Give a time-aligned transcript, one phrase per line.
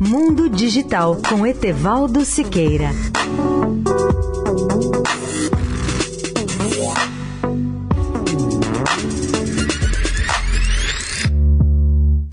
[0.00, 2.90] Mundo Digital com Etevaldo Siqueira.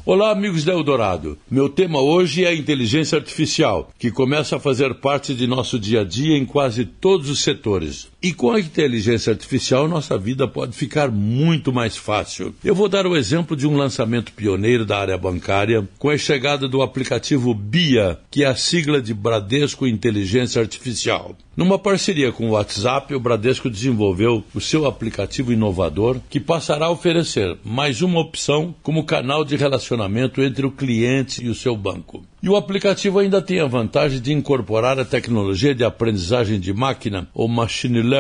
[0.04, 1.38] Olá, amigos da Eldorado.
[1.50, 6.02] Meu tema hoje é a inteligência artificial, que começa a fazer parte de nosso dia
[6.02, 8.13] a dia em quase todos os setores.
[8.24, 12.56] E com a inteligência artificial, nossa vida pode ficar muito mais fácil.
[12.64, 16.66] Eu vou dar o exemplo de um lançamento pioneiro da área bancária, com a chegada
[16.66, 21.36] do aplicativo BIA, que é a sigla de Bradesco Inteligência Artificial.
[21.56, 26.92] Numa parceria com o WhatsApp, o Bradesco desenvolveu o seu aplicativo inovador que passará a
[26.92, 32.26] oferecer mais uma opção como canal de relacionamento entre o cliente e o seu banco.
[32.42, 37.28] E o aplicativo ainda tem a vantagem de incorporar a tecnologia de aprendizagem de máquina,
[37.34, 38.13] ou machine learning,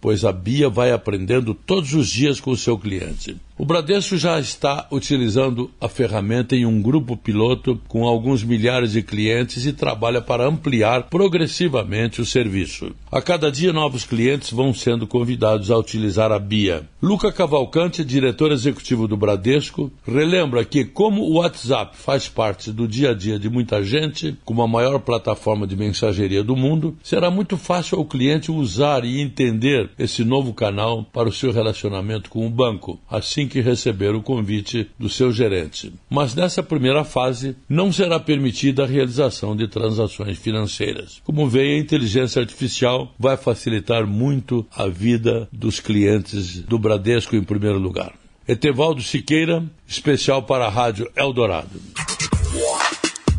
[0.00, 3.36] pois a Bia vai aprendendo todos os dias com o seu cliente.
[3.56, 9.02] O Bradesco já está utilizando a ferramenta em um grupo piloto com alguns milhares de
[9.02, 12.90] clientes e trabalha para ampliar progressivamente o serviço.
[13.12, 16.88] A cada dia, novos clientes vão sendo convidados a utilizar a BIA.
[17.00, 23.12] Luca Cavalcante, diretor executivo do Bradesco, relembra que, como o WhatsApp faz parte do dia
[23.12, 27.56] a dia de muita gente, como a maior plataforma de mensageria do mundo, será muito
[27.56, 32.50] fácil ao cliente usar e entender esse novo canal para o seu relacionamento com o
[32.50, 32.98] banco.
[33.08, 35.92] Assim que receber o convite do seu gerente.
[36.08, 41.20] Mas nessa primeira fase não será permitida a realização de transações financeiras.
[41.24, 47.42] Como veio, a inteligência artificial vai facilitar muito a vida dos clientes do Bradesco em
[47.42, 48.12] primeiro lugar.
[48.46, 51.80] Etevaldo Siqueira, especial para a Rádio Eldorado.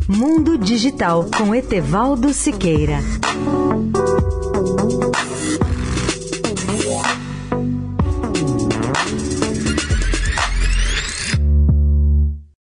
[0.08, 2.98] Mundo Digital com Etevaldo Siqueira.